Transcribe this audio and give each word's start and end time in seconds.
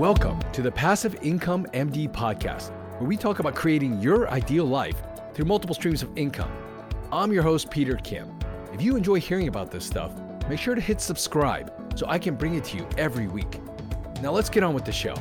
Welcome 0.00 0.40
to 0.52 0.62
the 0.62 0.72
Passive 0.72 1.14
Income 1.20 1.66
MD 1.74 2.10
podcast, 2.10 2.70
where 2.98 3.06
we 3.06 3.18
talk 3.18 3.38
about 3.38 3.54
creating 3.54 4.00
your 4.00 4.30
ideal 4.30 4.64
life 4.64 4.96
through 5.34 5.44
multiple 5.44 5.74
streams 5.74 6.02
of 6.02 6.08
income. 6.16 6.50
I'm 7.12 7.30
your 7.34 7.42
host, 7.42 7.70
Peter 7.70 7.96
Kim. 7.96 8.34
If 8.72 8.80
you 8.80 8.96
enjoy 8.96 9.20
hearing 9.20 9.48
about 9.48 9.70
this 9.70 9.84
stuff, 9.84 10.12
make 10.48 10.58
sure 10.58 10.74
to 10.74 10.80
hit 10.80 11.02
subscribe 11.02 11.70
so 11.98 12.06
I 12.08 12.18
can 12.18 12.34
bring 12.34 12.54
it 12.54 12.64
to 12.64 12.78
you 12.78 12.88
every 12.96 13.26
week. 13.28 13.60
Now 14.22 14.30
let's 14.30 14.48
get 14.48 14.62
on 14.62 14.72
with 14.72 14.86
the 14.86 14.90
show. 14.90 15.14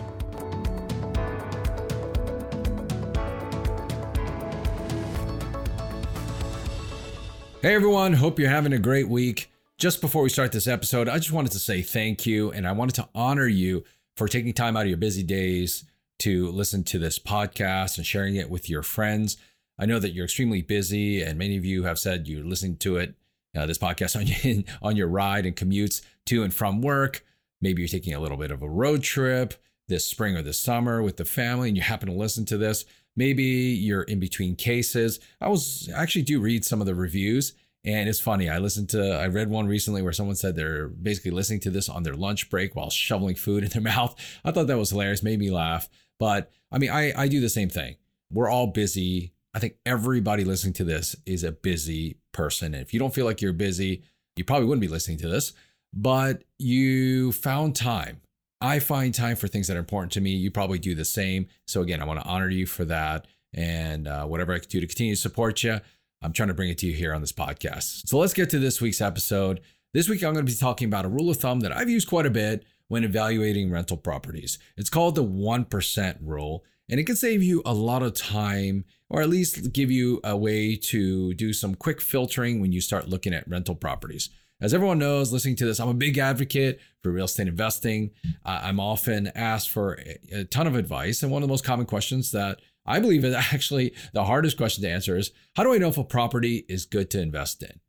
Hey 7.61 7.75
everyone, 7.75 8.13
hope 8.13 8.39
you're 8.39 8.49
having 8.49 8.71
a 8.71 8.79
great 8.79 9.09
week. 9.09 9.51
Just 9.77 9.99
before 9.99 10.23
we 10.23 10.29
start 10.29 10.53
this 10.53 10.67
episode, 10.67 11.09
I 11.09 11.17
just 11.17 11.33
wanted 11.33 11.51
to 11.51 11.59
say 11.59 11.81
thank 11.81 12.25
you 12.25 12.53
and 12.53 12.65
I 12.65 12.71
wanted 12.71 12.95
to 12.95 13.09
honor 13.13 13.47
you 13.47 13.83
for 14.19 14.27
taking 14.27 14.51
time 14.51 14.75
out 14.75 14.83
of 14.83 14.89
your 14.89 14.97
busy 14.97 15.23
days 15.23 15.85
to 16.19 16.51
listen 16.51 16.83
to 16.83 16.99
this 16.99 17.17
podcast 17.17 17.95
and 17.95 18.05
sharing 18.05 18.35
it 18.35 18.49
with 18.49 18.69
your 18.69 18.83
friends. 18.83 19.37
I 19.79 19.85
know 19.85 19.97
that 19.97 20.11
you're 20.11 20.25
extremely 20.25 20.61
busy 20.61 21.21
and 21.21 21.39
many 21.39 21.55
of 21.55 21.63
you 21.63 21.83
have 21.83 21.97
said 21.97 22.27
you're 22.27 22.43
listening 22.43 22.75
to 22.79 22.97
it, 22.97 23.15
uh, 23.55 23.65
this 23.65 23.77
podcast 23.77 24.15
on 24.19 24.27
your, 24.27 24.63
on 24.81 24.97
your 24.97 25.07
ride 25.07 25.45
and 25.45 25.55
commutes 25.55 26.01
to 26.25 26.43
and 26.43 26.53
from 26.53 26.81
work. 26.81 27.23
Maybe 27.61 27.81
you're 27.81 27.87
taking 27.87 28.13
a 28.13 28.19
little 28.19 28.35
bit 28.35 28.51
of 28.51 28.61
a 28.61 28.69
road 28.69 29.03
trip 29.03 29.53
this 29.87 30.05
spring 30.05 30.35
or 30.35 30.41
this 30.41 30.59
summer 30.59 31.01
with 31.01 31.15
the 31.15 31.25
family 31.25 31.69
and 31.69 31.77
you 31.77 31.81
happen 31.81 32.09
to 32.09 32.13
listen 32.13 32.43
to 32.47 32.57
this. 32.57 32.83
Maybe 33.15 33.43
you're 33.43 34.03
in 34.03 34.19
between 34.19 34.57
cases. 34.57 35.21
I 35.39 35.47
was 35.47 35.89
actually 35.95 36.23
do 36.23 36.41
read 36.41 36.65
some 36.65 36.81
of 36.81 36.87
the 36.87 36.93
reviews 36.93 37.53
and 37.85 38.09
it's 38.09 38.19
funny. 38.19 38.49
I 38.49 38.57
listened 38.57 38.89
to 38.89 39.13
I 39.13 39.27
read 39.27 39.49
one 39.49 39.67
recently 39.67 40.01
where 40.01 40.13
someone 40.13 40.35
said 40.35 40.55
they're 40.55 40.87
basically 40.87 41.31
listening 41.31 41.61
to 41.61 41.69
this 41.69 41.89
on 41.89 42.03
their 42.03 42.15
lunch 42.15 42.49
break 42.49 42.75
while 42.75 42.89
shoveling 42.89 43.35
food 43.35 43.63
in 43.63 43.69
their 43.69 43.81
mouth. 43.95 44.15
I 44.43 44.51
thought 44.51 44.67
that 44.67 44.77
was 44.77 44.89
hilarious, 44.91 45.23
made 45.23 45.39
me 45.39 45.51
laugh. 45.51 45.89
But 46.19 46.51
I 46.71 46.77
mean, 46.77 46.89
I 46.89 47.13
I 47.15 47.27
do 47.27 47.39
the 47.39 47.49
same 47.49 47.69
thing. 47.69 47.95
We're 48.31 48.49
all 48.49 48.67
busy. 48.67 49.33
I 49.53 49.59
think 49.59 49.75
everybody 49.85 50.43
listening 50.43 50.73
to 50.73 50.83
this 50.83 51.15
is 51.25 51.43
a 51.43 51.51
busy 51.51 52.17
person. 52.33 52.73
And 52.73 52.83
if 52.83 52.93
you 52.93 52.99
don't 52.99 53.13
feel 53.13 53.25
like 53.25 53.41
you're 53.41 53.53
busy, 53.53 54.03
you 54.35 54.43
probably 54.43 54.67
wouldn't 54.67 54.81
be 54.81 54.87
listening 54.87 55.17
to 55.19 55.27
this, 55.27 55.53
but 55.91 56.43
you 56.59 57.31
found 57.31 57.75
time 57.75 58.21
I 58.61 58.79
find 58.79 59.13
time 59.13 59.35
for 59.35 59.47
things 59.47 59.67
that 59.67 59.77
are 59.77 59.79
important 59.79 60.11
to 60.13 60.21
me. 60.21 60.31
You 60.31 60.51
probably 60.51 60.79
do 60.79 60.93
the 60.93 61.05
same. 61.05 61.47
So, 61.65 61.81
again, 61.81 62.01
I 62.01 62.05
want 62.05 62.19
to 62.19 62.27
honor 62.27 62.49
you 62.49 62.65
for 62.65 62.85
that. 62.85 63.25
And 63.53 64.07
uh, 64.07 64.25
whatever 64.25 64.53
I 64.53 64.59
can 64.59 64.69
do 64.69 64.81
to 64.81 64.87
continue 64.87 65.15
to 65.15 65.21
support 65.21 65.63
you, 65.63 65.79
I'm 66.21 66.33
trying 66.33 66.49
to 66.49 66.53
bring 66.53 66.69
it 66.69 66.77
to 66.79 66.87
you 66.87 66.93
here 66.93 67.13
on 67.13 67.21
this 67.21 67.31
podcast. 67.31 68.07
So, 68.07 68.17
let's 68.17 68.33
get 68.33 68.49
to 68.51 68.59
this 68.59 68.81
week's 68.81 69.01
episode. 69.01 69.61
This 69.93 70.09
week, 70.09 70.23
I'm 70.23 70.33
going 70.33 70.45
to 70.45 70.51
be 70.51 70.57
talking 70.57 70.87
about 70.87 71.05
a 71.05 71.09
rule 71.09 71.29
of 71.29 71.37
thumb 71.37 71.61
that 71.61 71.75
I've 71.75 71.89
used 71.89 72.09
quite 72.09 72.25
a 72.25 72.31
bit 72.31 72.65
when 72.87 73.03
evaluating 73.03 73.71
rental 73.71 73.97
properties. 73.97 74.59
It's 74.77 74.89
called 74.89 75.15
the 75.15 75.23
1% 75.23 76.17
rule, 76.21 76.63
and 76.89 76.99
it 76.99 77.05
can 77.05 77.15
save 77.15 77.41
you 77.41 77.61
a 77.65 77.73
lot 77.73 78.03
of 78.03 78.13
time 78.13 78.85
or 79.09 79.21
at 79.21 79.29
least 79.29 79.73
give 79.73 79.89
you 79.89 80.19
a 80.23 80.37
way 80.37 80.75
to 80.75 81.33
do 81.33 81.51
some 81.53 81.75
quick 81.75 81.99
filtering 82.01 82.61
when 82.61 82.71
you 82.71 82.81
start 82.81 83.09
looking 83.09 83.33
at 83.33 83.47
rental 83.47 83.75
properties. 83.75 84.29
As 84.61 84.73
everyone 84.73 84.99
knows, 84.99 85.31
listening 85.31 85.55
to 85.57 85.65
this, 85.65 85.79
I'm 85.79 85.87
a 85.87 85.93
big 85.93 86.17
advocate 86.17 86.79
for 87.01 87.11
real 87.11 87.25
estate 87.25 87.47
investing. 87.47 88.11
I'm 88.45 88.79
often 88.79 89.31
asked 89.33 89.69
for 89.69 89.97
a 90.31 90.43
ton 90.45 90.67
of 90.67 90.75
advice. 90.75 91.23
And 91.23 91.31
one 91.31 91.41
of 91.41 91.47
the 91.47 91.51
most 91.51 91.63
common 91.63 91.85
questions 91.85 92.31
that 92.31 92.59
I 92.89 92.99
believe 92.99 93.23
is 93.23 93.35
actually 93.53 93.93
the 94.11 94.25
hardest 94.25 94.57
question 94.57 94.83
to 94.83 94.89
answer 94.89 95.15
is 95.15 95.31
how 95.55 95.63
do 95.63 95.73
I 95.73 95.77
know 95.77 95.87
if 95.89 95.97
a 95.97 96.03
property 96.03 96.65
is 96.67 96.85
good 96.85 97.09
to 97.11 97.21
invest 97.21 97.63
in? 97.63 97.79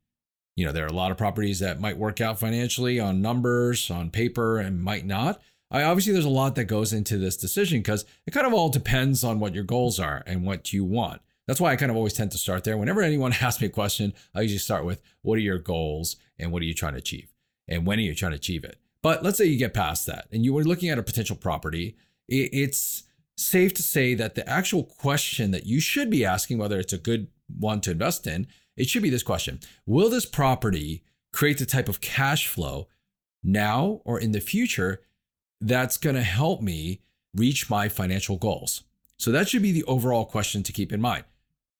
You 0.55 0.65
know, 0.65 0.71
there 0.71 0.85
are 0.85 0.89
a 0.89 0.93
lot 0.93 1.11
of 1.11 1.17
properties 1.17 1.59
that 1.59 1.79
might 1.79 1.97
work 1.97 2.21
out 2.21 2.39
financially 2.39 2.99
on 2.99 3.21
numbers, 3.21 3.89
on 3.89 4.11
paper, 4.11 4.59
and 4.59 4.83
might 4.83 5.05
not. 5.05 5.41
I, 5.71 5.83
obviously, 5.83 6.11
there's 6.11 6.25
a 6.25 6.29
lot 6.29 6.55
that 6.55 6.65
goes 6.65 6.91
into 6.91 7.17
this 7.17 7.37
decision 7.37 7.79
because 7.79 8.05
it 8.27 8.31
kind 8.31 8.45
of 8.45 8.53
all 8.53 8.69
depends 8.69 9.23
on 9.23 9.39
what 9.39 9.55
your 9.55 9.63
goals 9.63 9.99
are 9.99 10.21
and 10.27 10.45
what 10.45 10.73
you 10.73 10.83
want. 10.83 11.21
That's 11.47 11.61
why 11.61 11.71
I 11.71 11.77
kind 11.77 11.89
of 11.89 11.97
always 11.97 12.13
tend 12.13 12.31
to 12.31 12.37
start 12.37 12.65
there. 12.65 12.77
Whenever 12.77 13.01
anyone 13.01 13.33
asks 13.41 13.61
me 13.61 13.67
a 13.67 13.71
question, 13.71 14.13
I 14.35 14.41
usually 14.41 14.59
start 14.59 14.85
with 14.85 15.01
what 15.21 15.37
are 15.37 15.41
your 15.41 15.57
goals 15.57 16.17
and 16.37 16.51
what 16.51 16.61
are 16.61 16.65
you 16.65 16.73
trying 16.73 16.93
to 16.93 16.99
achieve? 16.99 17.33
And 17.67 17.87
when 17.87 17.99
are 17.99 18.03
you 18.03 18.13
trying 18.13 18.33
to 18.33 18.37
achieve 18.37 18.65
it? 18.65 18.77
But 19.01 19.23
let's 19.23 19.37
say 19.37 19.45
you 19.45 19.57
get 19.57 19.73
past 19.73 20.05
that 20.07 20.27
and 20.31 20.43
you 20.43 20.53
were 20.53 20.63
looking 20.63 20.89
at 20.89 20.99
a 20.99 21.03
potential 21.03 21.35
property. 21.35 21.95
It's 22.27 23.03
safe 23.41 23.73
to 23.75 23.83
say 23.83 24.13
that 24.13 24.35
the 24.35 24.47
actual 24.47 24.83
question 24.83 25.51
that 25.51 25.65
you 25.65 25.79
should 25.79 26.09
be 26.09 26.25
asking, 26.25 26.57
whether 26.57 26.79
it's 26.79 26.93
a 26.93 26.97
good 26.97 27.27
one 27.59 27.81
to 27.81 27.91
invest 27.91 28.27
in, 28.27 28.47
it 28.77 28.89
should 28.89 29.03
be 29.03 29.09
this 29.09 29.23
question 29.23 29.59
Will 29.85 30.09
this 30.09 30.25
property 30.25 31.03
create 31.33 31.57
the 31.57 31.65
type 31.65 31.89
of 31.89 32.01
cash 32.01 32.47
flow 32.47 32.87
now 33.43 34.01
or 34.05 34.19
in 34.19 34.31
the 34.31 34.41
future 34.41 35.01
that's 35.59 35.97
going 35.97 36.15
to 36.15 36.21
help 36.21 36.61
me 36.61 37.01
reach 37.35 37.69
my 37.69 37.89
financial 37.89 38.37
goals? 38.37 38.83
So 39.17 39.31
that 39.31 39.49
should 39.49 39.61
be 39.61 39.71
the 39.71 39.83
overall 39.83 40.25
question 40.25 40.63
to 40.63 40.71
keep 40.71 40.91
in 40.91 41.01
mind. 41.01 41.25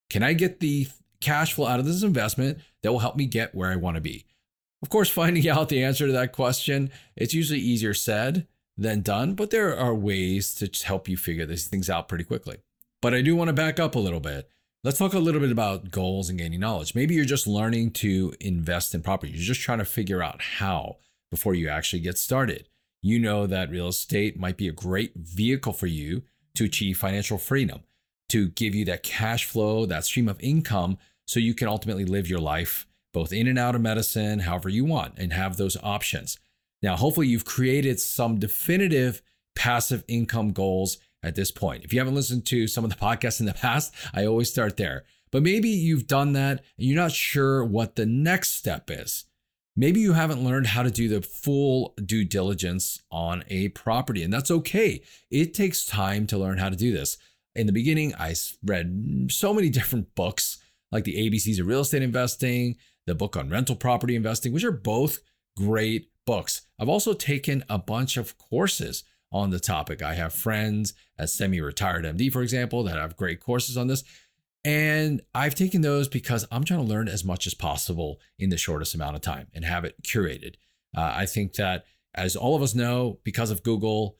Can 0.09 0.23
I 0.23 0.33
get 0.33 0.59
the 0.59 0.87
cash 1.21 1.53
flow 1.53 1.67
out 1.67 1.79
of 1.79 1.85
this 1.85 2.03
investment 2.03 2.59
that 2.83 2.91
will 2.91 2.99
help 2.99 3.15
me 3.15 3.25
get 3.25 3.55
where 3.55 3.71
I 3.71 3.77
want 3.77 3.95
to 3.95 4.01
be? 4.01 4.25
Of 4.81 4.89
course, 4.89 5.09
finding 5.21 5.47
out 5.49 5.69
the 5.69 5.83
answer 5.83 6.05
to 6.05 6.13
that 6.13 6.33
question, 6.33 6.91
it's 7.15 7.33
usually 7.33 7.59
easier 7.59 7.93
said 7.93 8.47
than 8.81 9.01
done, 9.01 9.33
but 9.35 9.51
there 9.51 9.77
are 9.77 9.93
ways 9.93 10.53
to 10.55 10.69
help 10.85 11.07
you 11.07 11.15
figure 11.17 11.45
these 11.45 11.67
things 11.67 11.89
out 11.89 12.07
pretty 12.07 12.23
quickly. 12.23 12.57
But 13.01 13.13
I 13.13 13.21
do 13.21 13.35
want 13.35 13.47
to 13.49 13.53
back 13.53 13.79
up 13.79 13.95
a 13.95 13.99
little 13.99 14.19
bit. 14.19 14.49
Let's 14.83 14.97
talk 14.97 15.13
a 15.13 15.19
little 15.19 15.39
bit 15.39 15.51
about 15.51 15.91
goals 15.91 16.29
and 16.29 16.39
gaining 16.39 16.59
knowledge. 16.59 16.95
Maybe 16.95 17.13
you're 17.13 17.25
just 17.25 17.45
learning 17.45 17.91
to 17.91 18.33
invest 18.39 18.95
in 18.95 19.01
property. 19.01 19.31
You're 19.31 19.43
just 19.43 19.61
trying 19.61 19.77
to 19.77 19.85
figure 19.85 20.23
out 20.23 20.41
how 20.41 20.97
before 21.29 21.53
you 21.53 21.69
actually 21.69 22.01
get 22.01 22.17
started. 22.17 22.67
You 23.03 23.19
know 23.19 23.45
that 23.47 23.69
real 23.69 23.87
estate 23.87 24.39
might 24.39 24.57
be 24.57 24.67
a 24.67 24.73
great 24.73 25.15
vehicle 25.15 25.73
for 25.73 25.87
you 25.87 26.23
to 26.55 26.65
achieve 26.65 26.97
financial 26.97 27.37
freedom 27.37 27.83
to 28.29 28.49
give 28.49 28.73
you 28.73 28.85
that 28.85 29.03
cash 29.03 29.45
flow, 29.45 29.85
that 29.85 30.05
stream 30.05 30.29
of 30.29 30.39
income, 30.41 30.97
so 31.25 31.39
you 31.39 31.53
can 31.53 31.67
ultimately 31.67 32.05
live 32.05 32.29
your 32.29 32.39
life 32.39 32.87
both 33.13 33.33
in 33.33 33.45
and 33.45 33.59
out 33.59 33.75
of 33.75 33.81
medicine, 33.81 34.39
however 34.39 34.69
you 34.69 34.85
want, 34.85 35.13
and 35.17 35.33
have 35.33 35.57
those 35.57 35.75
options. 35.83 36.39
Now, 36.81 36.95
hopefully, 36.95 37.27
you've 37.27 37.45
created 37.45 37.99
some 37.99 38.39
definitive 38.39 39.21
passive 39.55 40.03
income 40.07 40.51
goals 40.51 40.97
at 41.23 41.35
this 41.35 41.51
point. 41.51 41.83
If 41.83 41.93
you 41.93 41.99
haven't 41.99 42.15
listened 42.15 42.45
to 42.47 42.67
some 42.67 42.83
of 42.83 42.89
the 42.89 42.95
podcasts 43.05 43.39
in 43.39 43.45
the 43.45 43.53
past, 43.53 43.93
I 44.13 44.25
always 44.25 44.49
start 44.49 44.77
there. 44.77 45.03
But 45.31 45.43
maybe 45.43 45.69
you've 45.69 46.07
done 46.07 46.33
that 46.33 46.63
and 46.77 46.87
you're 46.87 47.01
not 47.01 47.13
sure 47.13 47.63
what 47.63 47.95
the 47.95 48.05
next 48.05 48.51
step 48.51 48.89
is. 48.89 49.25
Maybe 49.77 50.01
you 50.01 50.13
haven't 50.13 50.43
learned 50.43 50.67
how 50.67 50.83
to 50.83 50.91
do 50.91 51.07
the 51.07 51.21
full 51.21 51.93
due 52.05 52.25
diligence 52.25 53.01
on 53.09 53.45
a 53.47 53.69
property, 53.69 54.23
and 54.23 54.33
that's 54.33 54.51
okay. 54.51 55.01
It 55.29 55.53
takes 55.53 55.85
time 55.85 56.27
to 56.27 56.37
learn 56.37 56.57
how 56.57 56.67
to 56.67 56.75
do 56.75 56.91
this 56.91 57.17
in 57.55 57.67
the 57.67 57.73
beginning, 57.73 58.13
I 58.15 58.35
read 58.63 59.27
so 59.29 59.53
many 59.53 59.69
different 59.77 60.15
books, 60.15 60.57
like 60.91 61.03
the 61.03 61.29
ABCs 61.29 61.59
of 61.59 61.67
Real 61.67 61.81
Estate 61.81 62.01
Investing, 62.01 62.77
the 63.07 63.15
book 63.15 63.35
on 63.35 63.49
rental 63.49 63.75
property 63.75 64.15
investing, 64.15 64.53
which 64.53 64.63
are 64.63 64.71
both 64.71 65.19
great 65.57 66.10
books. 66.25 66.61
I've 66.79 66.89
also 66.89 67.13
taken 67.13 67.63
a 67.69 67.77
bunch 67.77 68.17
of 68.17 68.37
courses 68.37 69.03
on 69.31 69.49
the 69.49 69.59
topic. 69.59 70.01
I 70.01 70.15
have 70.15 70.33
friends 70.33 70.93
as 71.17 71.33
semi 71.33 71.61
retired 71.61 72.05
MD, 72.05 72.31
for 72.31 72.41
example, 72.41 72.83
that 72.83 72.97
have 72.97 73.15
great 73.15 73.39
courses 73.39 73.77
on 73.77 73.87
this. 73.87 74.03
And 74.63 75.21
I've 75.33 75.55
taken 75.55 75.81
those 75.81 76.07
because 76.07 76.45
I'm 76.51 76.63
trying 76.63 76.81
to 76.81 76.85
learn 76.85 77.07
as 77.07 77.25
much 77.25 77.47
as 77.47 77.53
possible 77.53 78.19
in 78.37 78.49
the 78.49 78.57
shortest 78.57 78.93
amount 78.93 79.15
of 79.15 79.21
time 79.21 79.47
and 79.53 79.65
have 79.65 79.85
it 79.85 80.03
curated. 80.03 80.55
Uh, 80.95 81.13
I 81.15 81.25
think 81.25 81.53
that, 81.53 81.85
as 82.13 82.35
all 82.35 82.55
of 82.55 82.61
us 82.61 82.75
know, 82.75 83.19
because 83.23 83.49
of 83.49 83.63
Google, 83.63 84.17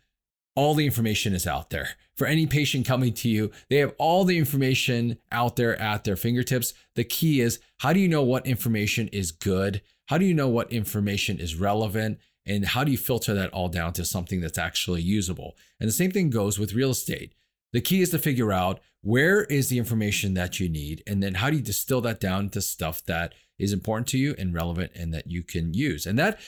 all 0.56 0.74
the 0.74 0.86
information 0.86 1.34
is 1.34 1.46
out 1.46 1.70
there. 1.70 1.90
For 2.16 2.26
any 2.26 2.46
patient 2.46 2.86
coming 2.86 3.14
to 3.16 3.30
you, 3.30 3.52
they 3.70 3.78
have 3.78 3.94
all 3.98 4.26
the 4.26 4.38
information 4.38 5.18
out 5.32 5.56
there 5.56 5.80
at 5.80 6.04
their 6.04 6.16
fingertips. 6.16 6.74
The 6.96 7.04
key 7.04 7.42
is 7.42 7.60
how 7.80 7.94
do 7.94 8.00
you 8.00 8.08
know 8.08 8.24
what 8.24 8.46
information 8.46 9.08
is 9.10 9.32
good? 9.32 9.82
How 10.12 10.18
do 10.18 10.26
you 10.26 10.34
know 10.34 10.50
what 10.50 10.74
information 10.74 11.40
is 11.40 11.56
relevant? 11.56 12.20
And 12.46 12.66
how 12.66 12.84
do 12.84 12.92
you 12.92 12.98
filter 12.98 13.34
that 13.34 13.50
all 13.52 13.70
down 13.70 13.94
to 13.94 14.04
something 14.04 14.42
that's 14.42 14.58
actually 14.58 15.02
usable? 15.02 15.56
And 15.80 15.88
the 15.88 15.94
same 15.94 16.12
thing 16.12 16.30
goes 16.30 16.60
with 16.60 16.74
real 16.74 16.90
estate. 16.90 17.34
The 17.72 17.80
key 17.80 18.02
is 18.02 18.10
to 18.10 18.20
figure 18.20 18.52
out 18.52 18.82
where 19.00 19.46
is 19.46 19.70
the 19.70 19.78
information 19.78 20.34
that 20.34 20.60
you 20.60 20.68
need, 20.68 21.02
and 21.08 21.24
then 21.24 21.36
how 21.36 21.50
do 21.50 21.56
you 21.56 21.64
distill 21.64 22.02
that 22.02 22.20
down 22.20 22.50
to 22.50 22.62
stuff 22.62 23.02
that 23.06 23.34
is 23.58 23.72
important 23.72 24.06
to 24.08 24.18
you 24.18 24.36
and 24.38 24.54
relevant 24.54 24.92
and 24.96 25.14
that 25.14 25.32
you 25.32 25.44
can 25.44 25.74
use. 25.74 26.06
And 26.06 26.20
that 26.20 26.42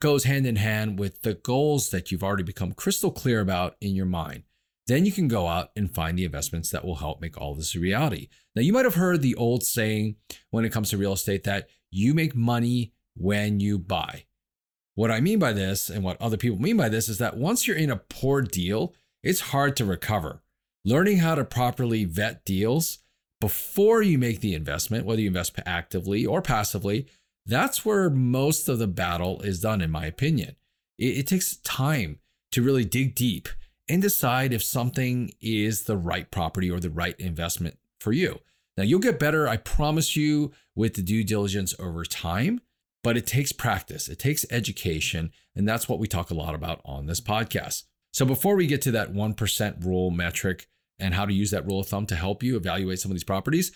goes 0.00 0.24
hand 0.24 0.44
in 0.44 0.56
hand 0.56 0.98
with 0.98 1.22
the 1.22 1.34
goals 1.34 1.90
that 1.90 2.10
you've 2.10 2.24
already 2.24 2.42
become 2.42 2.72
crystal 2.72 3.12
clear 3.12 3.40
about 3.40 3.76
in 3.80 3.94
your 3.94 4.06
mind. 4.06 4.42
Then 4.88 5.06
you 5.06 5.12
can 5.12 5.28
go 5.28 5.46
out 5.46 5.70
and 5.76 5.94
find 5.94 6.18
the 6.18 6.24
investments 6.24 6.70
that 6.70 6.84
will 6.84 6.96
help 6.96 7.20
make 7.20 7.40
all 7.40 7.54
this 7.54 7.76
a 7.76 7.78
reality. 7.78 8.28
Now, 8.56 8.62
you 8.62 8.72
might 8.72 8.86
have 8.86 8.96
heard 8.96 9.22
the 9.22 9.36
old 9.36 9.62
saying 9.62 10.16
when 10.50 10.64
it 10.64 10.72
comes 10.72 10.90
to 10.90 10.98
real 10.98 11.12
estate 11.12 11.44
that 11.44 11.68
you 11.92 12.12
make 12.12 12.34
money 12.34 12.90
when 13.16 13.60
you 13.60 13.78
buy. 13.78 14.24
What 14.94 15.10
I 15.10 15.20
mean 15.20 15.38
by 15.38 15.52
this, 15.52 15.90
and 15.90 16.04
what 16.04 16.20
other 16.20 16.36
people 16.36 16.60
mean 16.60 16.76
by 16.76 16.88
this, 16.88 17.08
is 17.08 17.18
that 17.18 17.36
once 17.36 17.66
you're 17.66 17.76
in 17.76 17.90
a 17.90 17.96
poor 17.96 18.42
deal, 18.42 18.94
it's 19.22 19.40
hard 19.40 19.76
to 19.76 19.84
recover. 19.84 20.42
Learning 20.84 21.18
how 21.18 21.34
to 21.34 21.44
properly 21.44 22.04
vet 22.04 22.44
deals 22.44 22.98
before 23.40 24.02
you 24.02 24.18
make 24.18 24.40
the 24.40 24.54
investment, 24.54 25.04
whether 25.04 25.20
you 25.20 25.28
invest 25.28 25.58
actively 25.66 26.24
or 26.24 26.42
passively, 26.42 27.06
that's 27.46 27.84
where 27.84 28.08
most 28.08 28.68
of 28.68 28.78
the 28.78 28.86
battle 28.86 29.40
is 29.42 29.60
done, 29.60 29.80
in 29.80 29.90
my 29.90 30.06
opinion. 30.06 30.56
It, 30.98 31.18
it 31.18 31.26
takes 31.26 31.56
time 31.58 32.20
to 32.52 32.62
really 32.62 32.84
dig 32.84 33.14
deep 33.14 33.48
and 33.88 34.00
decide 34.00 34.52
if 34.52 34.62
something 34.62 35.32
is 35.40 35.82
the 35.82 35.96
right 35.96 36.30
property 36.30 36.70
or 36.70 36.80
the 36.80 36.90
right 36.90 37.18
investment 37.18 37.76
for 38.00 38.12
you. 38.12 38.38
Now, 38.76 38.84
you'll 38.84 39.00
get 39.00 39.18
better, 39.18 39.48
I 39.48 39.56
promise 39.56 40.16
you, 40.16 40.52
with 40.74 40.94
the 40.94 41.02
due 41.02 41.24
diligence 41.24 41.74
over 41.78 42.04
time, 42.04 42.60
but 43.04 43.18
it 43.18 43.26
takes 43.26 43.52
practice, 43.52 44.08
it 44.08 44.18
takes 44.18 44.46
education, 44.50 45.30
and 45.54 45.68
that's 45.68 45.88
what 45.88 45.98
we 45.98 46.08
talk 46.08 46.30
a 46.30 46.34
lot 46.34 46.54
about 46.54 46.80
on 46.86 47.04
this 47.04 47.20
podcast. 47.20 47.84
So, 48.12 48.24
before 48.24 48.56
we 48.56 48.66
get 48.66 48.80
to 48.82 48.90
that 48.92 49.12
1% 49.12 49.84
rule 49.84 50.10
metric 50.10 50.66
and 50.98 51.12
how 51.12 51.26
to 51.26 51.32
use 51.32 51.50
that 51.50 51.66
rule 51.66 51.80
of 51.80 51.86
thumb 51.86 52.06
to 52.06 52.16
help 52.16 52.42
you 52.42 52.56
evaluate 52.56 52.98
some 52.98 53.10
of 53.10 53.14
these 53.14 53.22
properties, 53.22 53.72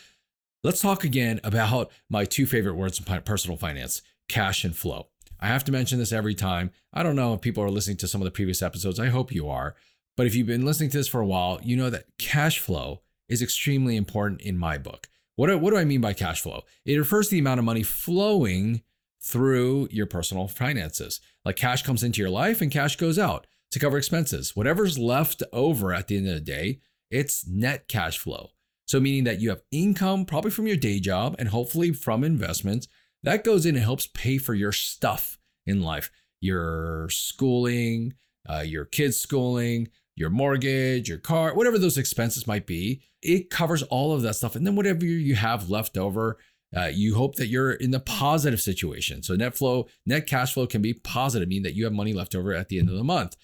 let's 0.64 0.80
talk 0.80 1.04
again 1.04 1.40
about 1.44 1.92
my 2.08 2.24
two 2.24 2.46
favorite 2.46 2.74
words 2.74 2.98
in 2.98 3.22
personal 3.22 3.58
finance 3.58 4.00
cash 4.30 4.64
and 4.64 4.74
flow. 4.74 5.08
I 5.38 5.46
have 5.48 5.64
to 5.64 5.72
mention 5.72 5.98
this 5.98 6.12
every 6.12 6.34
time. 6.34 6.70
I 6.92 7.02
don't 7.02 7.16
know 7.16 7.34
if 7.34 7.42
people 7.42 7.62
are 7.62 7.70
listening 7.70 7.98
to 7.98 8.08
some 8.08 8.20
of 8.20 8.24
the 8.24 8.30
previous 8.30 8.62
episodes. 8.62 8.98
I 8.98 9.08
hope 9.08 9.32
you 9.32 9.48
are. 9.48 9.76
But 10.16 10.26
if 10.26 10.34
you've 10.34 10.46
been 10.46 10.64
listening 10.64 10.90
to 10.90 10.96
this 10.96 11.08
for 11.08 11.20
a 11.20 11.26
while, 11.26 11.60
you 11.62 11.76
know 11.76 11.90
that 11.90 12.06
cash 12.18 12.58
flow 12.58 13.02
is 13.28 13.42
extremely 13.42 13.96
important 13.96 14.40
in 14.40 14.58
my 14.58 14.78
book. 14.78 15.08
What 15.36 15.48
do, 15.48 15.58
what 15.58 15.70
do 15.70 15.76
I 15.76 15.84
mean 15.84 16.00
by 16.00 16.14
cash 16.14 16.40
flow? 16.40 16.62
It 16.84 16.96
refers 16.96 17.28
to 17.28 17.32
the 17.32 17.38
amount 17.38 17.60
of 17.60 17.64
money 17.64 17.82
flowing 17.82 18.82
through 19.28 19.88
your 19.90 20.06
personal 20.06 20.48
finances. 20.48 21.20
Like 21.44 21.56
cash 21.56 21.82
comes 21.82 22.02
into 22.02 22.20
your 22.20 22.30
life 22.30 22.60
and 22.60 22.70
cash 22.70 22.96
goes 22.96 23.18
out 23.18 23.46
to 23.70 23.78
cover 23.78 23.98
expenses. 23.98 24.56
Whatever's 24.56 24.98
left 24.98 25.42
over 25.52 25.92
at 25.92 26.08
the 26.08 26.16
end 26.16 26.28
of 26.28 26.34
the 26.34 26.40
day, 26.40 26.80
it's 27.10 27.46
net 27.46 27.88
cash 27.88 28.18
flow. 28.18 28.50
So, 28.86 29.00
meaning 29.00 29.24
that 29.24 29.40
you 29.40 29.50
have 29.50 29.62
income, 29.70 30.24
probably 30.24 30.50
from 30.50 30.66
your 30.66 30.76
day 30.76 30.98
job 30.98 31.36
and 31.38 31.48
hopefully 31.48 31.92
from 31.92 32.24
investments, 32.24 32.88
that 33.22 33.44
goes 33.44 33.66
in 33.66 33.74
and 33.74 33.84
helps 33.84 34.06
pay 34.06 34.38
for 34.38 34.54
your 34.54 34.72
stuff 34.72 35.38
in 35.66 35.82
life 35.82 36.10
your 36.40 37.08
schooling, 37.10 38.14
uh, 38.48 38.60
your 38.60 38.84
kids' 38.84 39.20
schooling, 39.20 39.88
your 40.14 40.30
mortgage, 40.30 41.08
your 41.08 41.18
car, 41.18 41.54
whatever 41.54 41.78
those 41.78 41.98
expenses 41.98 42.46
might 42.46 42.66
be. 42.66 43.02
It 43.22 43.50
covers 43.50 43.82
all 43.84 44.12
of 44.12 44.22
that 44.22 44.34
stuff. 44.34 44.56
And 44.56 44.66
then 44.66 44.76
whatever 44.76 45.04
you 45.04 45.34
have 45.34 45.70
left 45.70 45.96
over, 45.98 46.38
uh, 46.76 46.90
you 46.92 47.14
hope 47.14 47.36
that 47.36 47.48
you're 47.48 47.72
in 47.72 47.90
the 47.90 48.00
positive 48.00 48.60
situation. 48.60 49.22
So 49.22 49.34
net 49.34 49.56
flow, 49.56 49.86
net 50.04 50.26
cash 50.26 50.52
flow 50.54 50.66
can 50.66 50.82
be 50.82 50.94
positive, 50.94 51.48
meaning 51.48 51.62
that 51.64 51.74
you 51.74 51.84
have 51.84 51.92
money 51.92 52.12
left 52.12 52.34
over 52.34 52.52
at 52.52 52.68
the 52.68 52.78
end 52.78 52.88
of 52.88 52.96
the 52.96 53.04
month. 53.04 53.36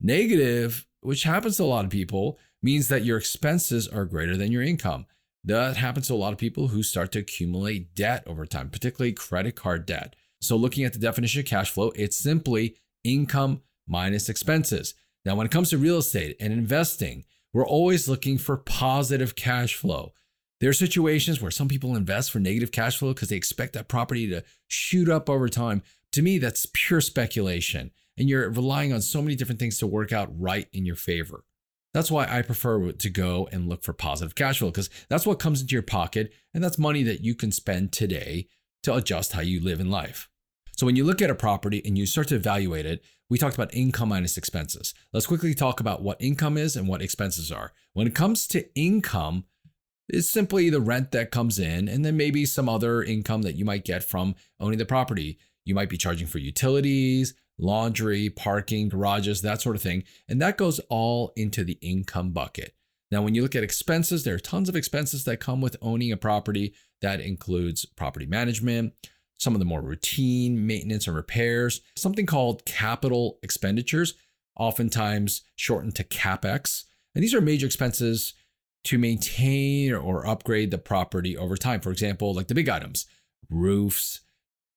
Negative, 0.00 0.86
which 1.00 1.24
happens 1.24 1.56
to 1.56 1.64
a 1.64 1.64
lot 1.64 1.84
of 1.84 1.90
people, 1.90 2.38
means 2.62 2.88
that 2.88 3.04
your 3.04 3.18
expenses 3.18 3.86
are 3.86 4.04
greater 4.04 4.36
than 4.36 4.52
your 4.52 4.62
income. 4.62 5.06
That 5.44 5.76
happens 5.76 6.06
to 6.06 6.14
a 6.14 6.16
lot 6.16 6.32
of 6.32 6.38
people 6.38 6.68
who 6.68 6.82
start 6.82 7.12
to 7.12 7.18
accumulate 7.18 7.94
debt 7.94 8.22
over 8.26 8.46
time, 8.46 8.70
particularly 8.70 9.12
credit 9.12 9.56
card 9.56 9.86
debt. 9.86 10.14
So, 10.40 10.56
looking 10.56 10.84
at 10.84 10.92
the 10.92 10.98
definition 10.98 11.40
of 11.40 11.46
cash 11.46 11.70
flow, 11.70 11.92
it's 11.94 12.16
simply 12.16 12.76
income 13.04 13.62
minus 13.86 14.28
expenses. 14.28 14.94
Now, 15.24 15.34
when 15.34 15.46
it 15.46 15.52
comes 15.52 15.70
to 15.70 15.78
real 15.78 15.98
estate 15.98 16.36
and 16.40 16.52
investing, 16.52 17.24
we're 17.52 17.66
always 17.66 18.08
looking 18.08 18.38
for 18.38 18.56
positive 18.56 19.36
cash 19.36 19.74
flow. 19.74 20.12
There 20.62 20.70
are 20.70 20.74
situations 20.74 21.42
where 21.42 21.50
some 21.50 21.66
people 21.66 21.96
invest 21.96 22.30
for 22.30 22.38
negative 22.38 22.70
cash 22.70 22.96
flow 22.96 23.12
because 23.12 23.30
they 23.30 23.36
expect 23.36 23.72
that 23.72 23.88
property 23.88 24.28
to 24.28 24.44
shoot 24.68 25.08
up 25.08 25.28
over 25.28 25.48
time. 25.48 25.82
To 26.12 26.22
me, 26.22 26.38
that's 26.38 26.68
pure 26.72 27.00
speculation. 27.00 27.90
And 28.16 28.28
you're 28.28 28.48
relying 28.48 28.92
on 28.92 29.02
so 29.02 29.20
many 29.20 29.34
different 29.34 29.58
things 29.58 29.78
to 29.78 29.88
work 29.88 30.12
out 30.12 30.30
right 30.40 30.68
in 30.72 30.86
your 30.86 30.94
favor. 30.94 31.42
That's 31.92 32.12
why 32.12 32.28
I 32.28 32.42
prefer 32.42 32.92
to 32.92 33.10
go 33.10 33.48
and 33.50 33.68
look 33.68 33.82
for 33.82 33.92
positive 33.92 34.36
cash 34.36 34.60
flow 34.60 34.70
because 34.70 34.88
that's 35.08 35.26
what 35.26 35.40
comes 35.40 35.62
into 35.62 35.72
your 35.72 35.82
pocket 35.82 36.32
and 36.54 36.62
that's 36.62 36.78
money 36.78 37.02
that 37.02 37.24
you 37.24 37.34
can 37.34 37.50
spend 37.50 37.90
today 37.90 38.46
to 38.84 38.94
adjust 38.94 39.32
how 39.32 39.40
you 39.40 39.58
live 39.58 39.80
in 39.80 39.90
life. 39.90 40.28
So 40.76 40.86
when 40.86 40.94
you 40.94 41.02
look 41.02 41.20
at 41.20 41.28
a 41.28 41.34
property 41.34 41.82
and 41.84 41.98
you 41.98 42.06
start 42.06 42.28
to 42.28 42.36
evaluate 42.36 42.86
it, 42.86 43.02
we 43.28 43.36
talked 43.36 43.56
about 43.56 43.74
income 43.74 44.10
minus 44.10 44.38
expenses. 44.38 44.94
Let's 45.12 45.26
quickly 45.26 45.54
talk 45.54 45.80
about 45.80 46.02
what 46.02 46.22
income 46.22 46.56
is 46.56 46.76
and 46.76 46.86
what 46.86 47.02
expenses 47.02 47.50
are. 47.50 47.72
When 47.94 48.06
it 48.06 48.14
comes 48.14 48.46
to 48.48 48.64
income, 48.78 49.46
it's 50.12 50.30
simply 50.30 50.68
the 50.68 50.80
rent 50.80 51.10
that 51.12 51.30
comes 51.30 51.58
in 51.58 51.88
and 51.88 52.04
then 52.04 52.16
maybe 52.16 52.44
some 52.44 52.68
other 52.68 53.02
income 53.02 53.42
that 53.42 53.56
you 53.56 53.64
might 53.64 53.84
get 53.84 54.04
from 54.04 54.34
owning 54.60 54.78
the 54.78 54.84
property. 54.84 55.38
You 55.64 55.74
might 55.74 55.88
be 55.88 55.96
charging 55.96 56.26
for 56.26 56.38
utilities, 56.38 57.34
laundry, 57.58 58.28
parking, 58.28 58.90
garages, 58.90 59.40
that 59.40 59.62
sort 59.62 59.74
of 59.74 59.82
thing. 59.82 60.04
And 60.28 60.40
that 60.42 60.58
goes 60.58 60.80
all 60.90 61.32
into 61.34 61.64
the 61.64 61.78
income 61.80 62.30
bucket. 62.32 62.74
Now, 63.10 63.22
when 63.22 63.34
you 63.34 63.42
look 63.42 63.56
at 63.56 63.62
expenses, 63.62 64.24
there 64.24 64.34
are 64.34 64.38
tons 64.38 64.68
of 64.68 64.76
expenses 64.76 65.24
that 65.24 65.40
come 65.40 65.60
with 65.60 65.76
owning 65.80 66.12
a 66.12 66.16
property. 66.16 66.74
That 67.00 67.20
includes 67.20 67.84
property 67.84 68.26
management, 68.26 68.92
some 69.38 69.54
of 69.54 69.58
the 69.58 69.66
more 69.66 69.82
routine 69.82 70.66
maintenance 70.66 71.06
and 71.06 71.16
repairs, 71.16 71.80
something 71.96 72.26
called 72.26 72.64
capital 72.64 73.38
expenditures, 73.42 74.14
oftentimes 74.58 75.42
shortened 75.56 75.94
to 75.96 76.04
CapEx. 76.04 76.84
And 77.14 77.24
these 77.24 77.34
are 77.34 77.40
major 77.40 77.66
expenses 77.66 78.34
to 78.84 78.98
maintain 78.98 79.92
or 79.92 80.26
upgrade 80.26 80.70
the 80.70 80.78
property 80.78 81.36
over 81.36 81.56
time. 81.56 81.80
For 81.80 81.90
example, 81.90 82.34
like 82.34 82.48
the 82.48 82.54
big 82.54 82.68
items, 82.68 83.06
roofs, 83.48 84.20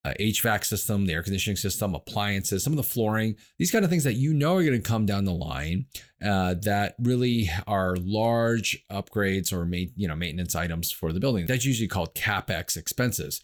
uh, 0.06 0.14
HVAC 0.20 0.64
system, 0.64 1.08
the 1.08 1.14
air 1.14 1.24
conditioning 1.24 1.58
system, 1.58 1.96
appliances, 1.96 2.64
some 2.64 2.74
of 2.74 2.78
the 2.78 2.84
flooring, 2.84 3.36
these 3.58 3.72
kind 3.72 3.84
of 3.84 3.90
things 3.90 4.04
that 4.04 4.14
you 4.14 4.34
know 4.36 4.58
are 4.58 4.64
going 4.64 4.80
to 4.80 4.88
come 4.88 5.08
down 5.08 5.26
the 5.26 5.34
line 5.34 5.88
uh, 6.24 6.54
that 6.62 6.96
really 7.00 7.50
are 7.66 7.96
large 7.98 8.86
upgrades 8.92 9.52
or 9.52 9.66
ma- 9.66 9.92
you 9.96 10.08
know 10.08 10.16
maintenance 10.16 10.56
items 10.56 10.92
for 10.92 11.12
the 11.12 11.20
building. 11.20 11.48
That's 11.48 11.66
usually 11.66 11.88
called 11.88 12.14
capex 12.14 12.78
expenses. 12.78 13.42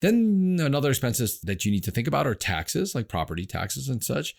Then 0.00 0.58
another 0.62 0.90
expenses 0.90 1.40
that 1.40 1.64
you 1.64 1.72
need 1.72 1.82
to 1.82 1.90
think 1.90 2.06
about 2.06 2.28
are 2.28 2.34
taxes, 2.36 2.94
like 2.94 3.08
property 3.08 3.44
taxes 3.44 3.88
and 3.88 4.02
such. 4.02 4.36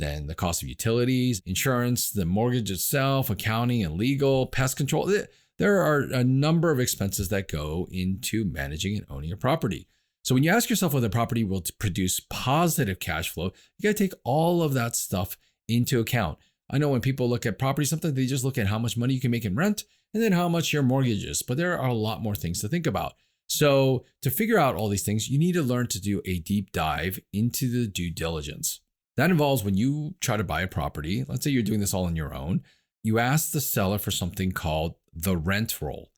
Then 0.00 0.26
the 0.26 0.34
cost 0.34 0.62
of 0.62 0.68
utilities, 0.68 1.42
insurance, 1.44 2.10
the 2.10 2.24
mortgage 2.24 2.70
itself, 2.70 3.28
accounting 3.28 3.84
and 3.84 3.96
legal, 3.96 4.46
pest 4.46 4.78
control. 4.78 5.10
Eh, 5.10 5.26
there 5.58 5.82
are 5.82 6.00
a 6.00 6.24
number 6.24 6.70
of 6.70 6.80
expenses 6.80 7.28
that 7.28 7.50
go 7.50 7.86
into 7.92 8.46
managing 8.46 8.96
and 8.96 9.04
owning 9.10 9.30
a 9.30 9.36
property. 9.36 9.86
So 10.22 10.34
when 10.34 10.42
you 10.42 10.50
ask 10.50 10.70
yourself 10.70 10.94
whether 10.94 11.08
a 11.08 11.10
property 11.10 11.44
will 11.44 11.62
produce 11.78 12.18
positive 12.30 12.98
cash 12.98 13.28
flow, 13.28 13.52
you 13.76 13.90
got 13.90 13.96
to 13.96 14.08
take 14.08 14.14
all 14.24 14.62
of 14.62 14.72
that 14.72 14.96
stuff 14.96 15.36
into 15.68 16.00
account. 16.00 16.38
I 16.70 16.78
know 16.78 16.88
when 16.88 17.02
people 17.02 17.28
look 17.28 17.44
at 17.44 17.58
property, 17.58 17.84
sometimes 17.84 18.14
they 18.14 18.24
just 18.24 18.44
look 18.44 18.56
at 18.56 18.68
how 18.68 18.78
much 18.78 18.96
money 18.96 19.12
you 19.12 19.20
can 19.20 19.30
make 19.30 19.44
in 19.44 19.54
rent 19.54 19.84
and 20.14 20.22
then 20.22 20.32
how 20.32 20.48
much 20.48 20.72
your 20.72 20.82
mortgage 20.82 21.24
is, 21.24 21.42
but 21.42 21.58
there 21.58 21.78
are 21.78 21.88
a 21.88 21.94
lot 21.94 22.22
more 22.22 22.34
things 22.34 22.62
to 22.62 22.68
think 22.68 22.86
about. 22.86 23.12
So, 23.48 24.04
to 24.22 24.30
figure 24.30 24.58
out 24.58 24.76
all 24.76 24.88
these 24.88 25.04
things, 25.04 25.28
you 25.28 25.38
need 25.38 25.54
to 25.54 25.62
learn 25.62 25.88
to 25.88 26.00
do 26.00 26.22
a 26.24 26.38
deep 26.38 26.72
dive 26.72 27.18
into 27.32 27.68
the 27.68 27.86
due 27.88 28.10
diligence. 28.10 28.80
That 29.16 29.30
involves 29.30 29.64
when 29.64 29.76
you 29.76 30.14
try 30.20 30.36
to 30.36 30.44
buy 30.44 30.62
a 30.62 30.68
property, 30.68 31.24
let's 31.28 31.44
say 31.44 31.50
you're 31.50 31.62
doing 31.62 31.80
this 31.80 31.94
all 31.94 32.04
on 32.04 32.16
your 32.16 32.34
own, 32.34 32.62
you 33.02 33.18
ask 33.18 33.52
the 33.52 33.60
seller 33.60 33.98
for 33.98 34.10
something 34.10 34.52
called 34.52 34.94
the 35.12 35.36
rent 35.36 35.80
roll. 35.80 36.10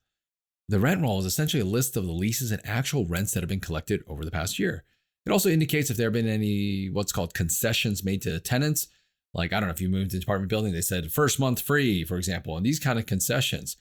The 0.69 0.79
rent 0.79 1.01
roll 1.01 1.19
is 1.19 1.25
essentially 1.25 1.61
a 1.61 1.65
list 1.65 1.97
of 1.97 2.05
the 2.05 2.13
leases 2.13 2.51
and 2.51 2.61
actual 2.65 3.05
rents 3.05 3.33
that 3.33 3.41
have 3.43 3.49
been 3.49 3.59
collected 3.59 4.03
over 4.07 4.23
the 4.23 4.31
past 4.31 4.59
year. 4.59 4.83
It 5.25 5.31
also 5.31 5.49
indicates 5.49 5.89
if 5.89 5.97
there 5.97 6.07
have 6.07 6.13
been 6.13 6.27
any 6.27 6.87
what's 6.87 7.11
called 7.11 7.33
concessions 7.33 8.03
made 8.03 8.21
to 8.23 8.39
tenants. 8.39 8.87
Like, 9.33 9.51
I 9.51 9.59
don't 9.59 9.67
know 9.67 9.73
if 9.73 9.81
you 9.81 9.89
moved 9.89 10.13
into 10.13 10.25
apartment 10.25 10.49
building, 10.49 10.73
they 10.73 10.81
said 10.81 11.11
first 11.11 11.39
month 11.39 11.61
free, 11.61 12.03
for 12.03 12.17
example, 12.17 12.55
and 12.55 12.65
these 12.65 12.79
kind 12.79 12.99
of 12.99 13.05
concessions. 13.05 13.77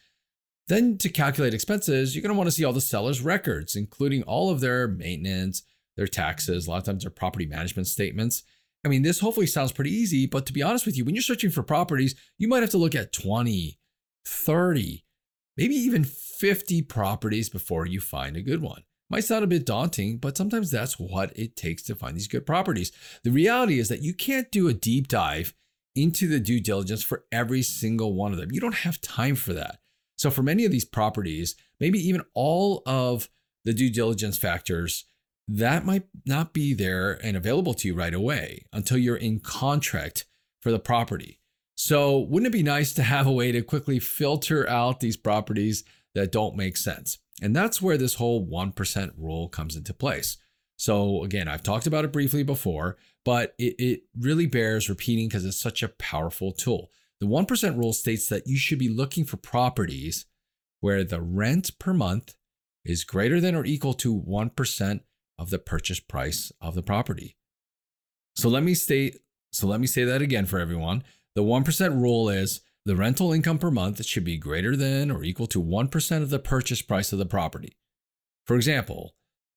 Then 0.68 0.96
to 0.98 1.08
calculate 1.08 1.54
expenses, 1.54 2.14
you're 2.14 2.22
going 2.22 2.32
to 2.32 2.38
want 2.38 2.46
to 2.46 2.52
see 2.52 2.64
all 2.64 2.72
the 2.72 2.80
seller's 2.80 3.20
records, 3.20 3.74
including 3.74 4.22
all 4.22 4.50
of 4.50 4.60
their 4.60 4.86
maintenance, 4.86 5.62
their 5.96 6.06
taxes, 6.06 6.66
a 6.66 6.70
lot 6.70 6.78
of 6.78 6.84
times 6.84 7.02
their 7.02 7.10
property 7.10 7.46
management 7.46 7.88
statements. 7.88 8.44
I 8.84 8.88
mean, 8.88 9.02
this 9.02 9.20
hopefully 9.20 9.46
sounds 9.46 9.72
pretty 9.72 9.92
easy, 9.92 10.26
but 10.26 10.46
to 10.46 10.52
be 10.52 10.62
honest 10.62 10.86
with 10.86 10.96
you, 10.96 11.04
when 11.04 11.14
you're 11.14 11.22
searching 11.22 11.50
for 11.50 11.62
properties, 11.62 12.14
you 12.36 12.48
might 12.48 12.62
have 12.62 12.70
to 12.70 12.78
look 12.78 12.94
at 12.94 13.12
20, 13.12 13.78
30, 14.26 15.04
maybe 15.56 15.74
even 15.74 16.04
50 16.04 16.82
properties 16.82 17.48
before 17.48 17.86
you 17.86 18.00
find 18.00 18.36
a 18.36 18.42
good 18.42 18.60
one. 18.60 18.82
Might 19.08 19.24
sound 19.24 19.44
a 19.44 19.48
bit 19.48 19.66
daunting, 19.66 20.16
but 20.16 20.36
sometimes 20.36 20.70
that's 20.70 20.98
what 20.98 21.36
it 21.38 21.54
takes 21.54 21.82
to 21.84 21.94
find 21.94 22.16
these 22.16 22.28
good 22.28 22.46
properties. 22.46 22.90
The 23.22 23.30
reality 23.30 23.78
is 23.78 23.88
that 23.88 24.02
you 24.02 24.14
can't 24.14 24.50
do 24.50 24.68
a 24.68 24.74
deep 24.74 25.06
dive 25.06 25.54
into 25.94 26.26
the 26.26 26.40
due 26.40 26.60
diligence 26.60 27.02
for 27.02 27.24
every 27.30 27.62
single 27.62 28.14
one 28.14 28.32
of 28.32 28.38
them. 28.38 28.50
You 28.52 28.60
don't 28.60 28.74
have 28.74 29.00
time 29.00 29.34
for 29.34 29.52
that. 29.52 29.80
So 30.16 30.30
for 30.30 30.42
many 30.42 30.64
of 30.64 30.72
these 30.72 30.84
properties, 30.84 31.56
maybe 31.78 31.98
even 31.98 32.22
all 32.34 32.82
of 32.86 33.28
the 33.64 33.74
due 33.74 33.90
diligence 33.90 34.38
factors, 34.38 35.04
that 35.48 35.84
might 35.84 36.04
not 36.24 36.52
be 36.52 36.74
there 36.74 37.18
and 37.24 37.36
available 37.36 37.74
to 37.74 37.88
you 37.88 37.94
right 37.94 38.14
away 38.14 38.64
until 38.72 38.98
you're 38.98 39.16
in 39.16 39.40
contract 39.40 40.24
for 40.60 40.70
the 40.70 40.78
property. 40.78 41.40
So 41.74 42.18
wouldn't 42.18 42.54
it 42.54 42.56
be 42.56 42.62
nice 42.62 42.92
to 42.94 43.02
have 43.02 43.26
a 43.26 43.32
way 43.32 43.50
to 43.52 43.62
quickly 43.62 43.98
filter 43.98 44.68
out 44.68 45.00
these 45.00 45.16
properties 45.16 45.84
that 46.14 46.32
don't 46.32 46.56
make 46.56 46.76
sense? 46.76 47.18
And 47.42 47.56
that's 47.56 47.82
where 47.82 47.98
this 47.98 48.14
whole 48.14 48.46
1% 48.46 49.12
rule 49.18 49.48
comes 49.48 49.74
into 49.74 49.92
place. 49.92 50.38
So 50.76 51.24
again, 51.24 51.48
I've 51.48 51.62
talked 51.62 51.86
about 51.86 52.04
it 52.04 52.12
briefly 52.12 52.42
before, 52.42 52.96
but 53.24 53.54
it, 53.58 53.74
it 53.78 54.02
really 54.18 54.46
bears 54.46 54.88
repeating 54.88 55.28
because 55.28 55.44
it's 55.44 55.60
such 55.60 55.82
a 55.82 55.88
powerful 55.88 56.52
tool. 56.52 56.90
The 57.20 57.26
1% 57.26 57.76
rule 57.76 57.92
states 57.92 58.28
that 58.28 58.46
you 58.46 58.56
should 58.56 58.78
be 58.78 58.88
looking 58.88 59.24
for 59.24 59.36
properties 59.36 60.26
where 60.80 61.04
the 61.04 61.20
rent 61.20 61.78
per 61.78 61.92
month 61.92 62.34
is 62.84 63.04
greater 63.04 63.40
than 63.40 63.54
or 63.54 63.64
equal 63.64 63.94
to 63.94 64.14
1% 64.14 65.00
of 65.42 65.50
the 65.50 65.58
purchase 65.58 66.00
price 66.00 66.50
of 66.60 66.74
the 66.74 66.82
property. 66.82 67.36
So 68.36 68.48
let 68.48 68.62
me 68.62 68.74
state 68.74 69.18
so 69.52 69.66
let 69.66 69.80
me 69.80 69.86
say 69.86 70.04
that 70.04 70.22
again 70.22 70.46
for 70.46 70.58
everyone. 70.58 71.04
The 71.34 71.42
1% 71.42 72.00
rule 72.00 72.30
is 72.30 72.62
the 72.86 72.96
rental 72.96 73.34
income 73.34 73.58
per 73.58 73.70
month 73.70 74.02
should 74.04 74.24
be 74.24 74.38
greater 74.38 74.74
than 74.76 75.10
or 75.10 75.22
equal 75.22 75.46
to 75.48 75.62
1% 75.62 76.22
of 76.22 76.30
the 76.30 76.38
purchase 76.38 76.80
price 76.80 77.12
of 77.12 77.18
the 77.18 77.26
property. 77.26 77.76
For 78.46 78.56
example, 78.56 79.14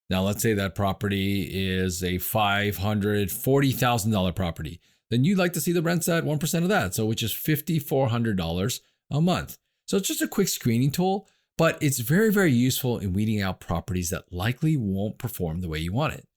now 0.09 0.23
let's 0.23 0.43
say 0.43 0.53
that 0.53 0.75
property 0.75 1.43
is 1.43 2.03
a 2.03 2.15
$540,000 2.15 4.35
property. 4.35 4.81
Then 5.09 5.23
you'd 5.23 5.37
like 5.37 5.53
to 5.53 5.61
see 5.61 5.71
the 5.71 5.81
rents 5.81 6.09
at 6.09 6.25
1% 6.25 6.63
of 6.63 6.69
that, 6.69 6.93
so 6.93 7.05
which 7.05 7.23
is 7.23 7.31
$5,400 7.31 8.81
a 9.11 9.21
month. 9.21 9.57
So 9.87 9.95
it's 9.97 10.09
just 10.09 10.21
a 10.21 10.27
quick 10.27 10.49
screening 10.49 10.91
tool, 10.91 11.27
but 11.57 11.77
it's 11.81 11.99
very, 11.99 12.31
very 12.31 12.51
useful 12.51 12.97
in 12.97 13.13
weeding 13.13 13.41
out 13.41 13.59
properties 13.59 14.09
that 14.09 14.31
likely 14.31 14.75
won't 14.77 15.17
perform 15.17 15.61
the 15.61 15.69
way 15.69 15.79
you 15.79 15.93
want 15.93 16.13
it. 16.13 16.27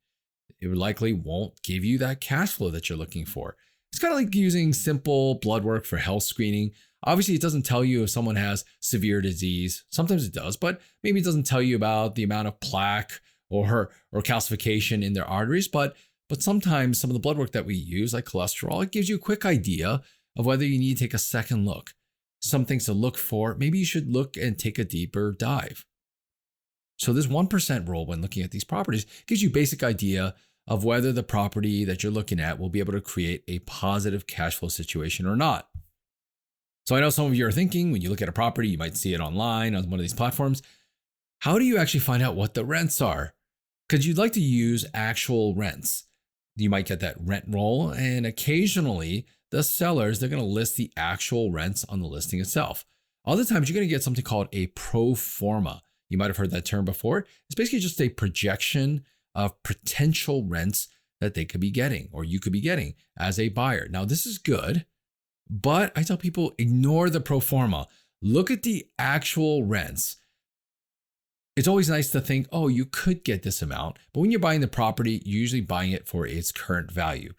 It 0.61 0.77
likely 0.77 1.13
won't 1.13 1.63
give 1.63 1.85
you 1.85 1.99
that 1.99 2.21
cash 2.21 2.53
flow 2.53 2.71
that 2.71 2.89
you're 2.89 2.99
looking 2.99 3.25
for. 3.25 3.57
It's 3.93 4.01
kind 4.01 4.13
of 4.13 4.21
like 4.21 4.35
using 4.35 4.73
simple 4.73 5.37
blood 5.37 5.65
work 5.65 5.85
for 5.85 5.97
health 5.97 6.25
screening. 6.25 6.73
Obviously, 7.05 7.35
it 7.35 7.41
doesn't 7.41 7.65
tell 7.65 7.85
you 7.85 8.03
if 8.03 8.11
someone 8.11 8.37
has 8.37 8.65
severe 8.81 9.21
disease. 9.21 9.85
Sometimes 9.91 10.27
it 10.27 10.35
does, 10.35 10.57
but 10.57 10.81
maybe 11.03 11.21
it 11.21 11.25
doesn't 11.25 11.47
tell 11.47 11.63
you 11.63 11.77
about 11.77 12.15
the 12.15 12.25
amount 12.25 12.49
of 12.49 12.61
plaque 12.61 13.21
or 13.49 13.91
or 14.13 14.21
calcification 14.21 15.05
in 15.05 15.13
their 15.15 15.27
arteries. 15.27 15.69
But 15.69 15.97
but 16.29 16.43
sometimes 16.43 17.01
some 17.01 17.09
of 17.09 17.15
the 17.15 17.21
blood 17.21 17.39
work 17.39 17.53
that 17.53 17.67
we 17.67 17.75
use, 17.75 18.13
like 18.13 18.27
cholesterol, 18.27 18.83
it 18.83 18.93
gives 18.93 19.09
you 19.09 19.17
a 19.17 19.21
quick 19.21 19.47
idea 19.47 20.03
of 20.37 20.45
whether 20.45 20.65
you 20.65 20.79
need 20.79 20.99
to 20.99 21.05
take 21.05 21.15
a 21.15 21.19
second 21.19 21.65
look. 21.65 21.95
Some 22.41 22.65
things 22.65 22.85
to 22.85 22.93
look 22.93 23.19
for. 23.19 23.55
Maybe 23.55 23.79
you 23.79 23.85
should 23.85 24.13
look 24.13 24.37
and 24.37 24.59
take 24.59 24.79
a 24.79 24.85
deeper 24.85 25.33
dive. 25.33 25.85
So 26.97 27.13
this 27.13 27.27
1% 27.27 27.89
rule 27.89 28.07
when 28.07 28.21
looking 28.21 28.43
at 28.43 28.51
these 28.51 28.65
properties 28.65 29.07
gives 29.27 29.43
you 29.43 29.51
basic 29.51 29.83
idea 29.83 30.35
of 30.67 30.85
whether 30.85 31.13
the 31.13 31.23
property 31.23 31.85
that 31.85 32.03
you're 32.03 32.13
looking 32.13 32.41
at 32.41 32.59
will 32.59 32.69
be 32.69 32.81
able 32.81 32.93
to 32.93 33.01
create 33.01 33.43
a 33.49 33.61
positive 33.61 34.27
cash 34.27 34.57
flow 34.57 34.69
situation 34.69 35.27
or 35.27 35.37
not. 35.37 35.69
So 36.87 36.97
I 36.97 37.01
know 37.01 37.11
some 37.11 37.27
of 37.27 37.35
you 37.35 37.47
are 37.47 37.53
thinking 37.53 37.93
when 37.93 38.03
you 38.03 38.11
look 38.11 38.23
at 38.23 38.29
a 38.29 38.33
property, 38.33 38.69
you 38.69 38.79
might 38.79 38.97
see 38.97 39.15
it 39.15 39.21
online 39.21 39.75
on 39.75 39.91
one 39.91 40.01
of 40.01 40.05
these 40.05 40.15
platforms. 40.15 40.63
How 41.41 41.59
do 41.59 41.65
you 41.65 41.79
actually 41.79 42.01
find 42.01 42.23
out 42.23 42.35
what 42.35 42.55
the 42.55 42.65
rents 42.65 43.01
are? 43.01 43.35
Because 43.89 44.07
you'd 44.07 44.19
like 44.19 44.33
to 44.33 44.41
use 44.41 44.85
actual 44.93 45.55
rents. 45.55 46.05
You 46.57 46.69
might 46.69 46.87
get 46.87 47.01
that 47.01 47.17
rent 47.21 47.45
roll, 47.47 47.91
and 47.91 48.27
occasionally 48.27 49.27
the 49.51 49.63
sellers 49.63 50.21
they're 50.21 50.29
going 50.29 50.43
to 50.43 50.47
list 50.47 50.77
the 50.77 50.93
actual 50.97 51.51
rents 51.51 51.85
on 51.89 52.01
the 52.01 52.07
listing 52.07 52.41
itself. 52.41 52.85
Other 53.25 53.45
times 53.45 53.69
you're 53.69 53.75
going 53.75 53.87
to 53.87 53.95
get 53.95 54.03
something 54.03 54.25
called 54.25 54.49
a 54.53 54.69
pro 54.69 55.15
forma. 55.15 55.83
You 56.09 56.19
might 56.19 56.29
have 56.29 56.37
heard 56.37 56.51
that 56.51 56.65
term 56.65 56.85
before. 56.85 57.27
It's 57.47 57.55
basically 57.55 57.81
just 57.81 58.01
a 58.01 58.09
projection 58.09 59.05
of 59.35 59.63
potential 59.63 60.45
rents 60.45 60.89
that 61.21 61.35
they 61.35 61.45
could 61.45 61.61
be 61.61 61.71
getting 61.71 62.09
or 62.13 62.25
you 62.25 62.41
could 62.41 62.53
be 62.53 62.61
getting 62.61 62.95
as 63.19 63.39
a 63.39 63.49
buyer. 63.49 63.89
Now, 63.91 64.05
this 64.05 64.25
is 64.25 64.39
good, 64.39 64.87
but 65.51 65.93
I 65.97 66.03
tell 66.03 66.17
people 66.17 66.55
ignore 66.59 67.11
the 67.11 67.21
pro 67.21 67.41
forma. 67.41 67.87
Look 68.23 68.51
at 68.51 68.63
the 68.63 68.87
actual 68.99 69.65
rents. 69.65 70.17
It's 71.57 71.69
always 71.69 71.91
nice 71.91 72.11
to 72.11 72.21
think, 72.21 72.47
oh, 72.53 72.69
you 72.69 72.85
could 72.85 73.25
get 73.25 73.43
this 73.43 73.63
amount. 73.63 73.99
But 74.13 74.21
when 74.21 74.31
you're 74.31 74.41
buying 74.41 74.61
the 74.61 74.69
property, 74.69 75.23
you're 75.25 75.41
usually 75.41 75.61
buying 75.61 75.93
it 75.93 76.07
for 76.07 76.27
its 76.27 76.53
current 76.53 76.91
value. 76.91 77.33